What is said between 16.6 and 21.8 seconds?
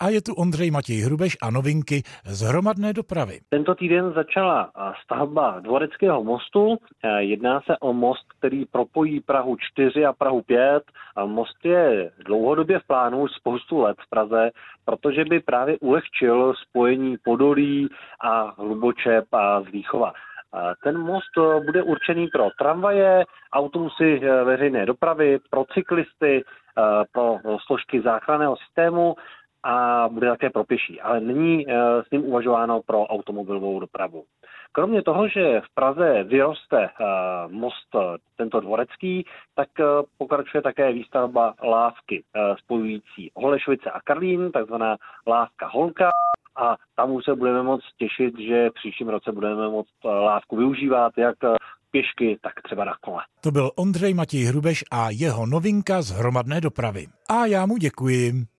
spojení Podolí a Hlubočep a Zvýchova. Ten most eh,